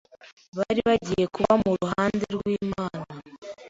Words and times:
bari 0.57 0.81
bagiye 0.87 1.25
kuba 1.35 1.53
mu 1.63 1.71
ruhande 1.81 2.25
rw’Imana 2.35 3.05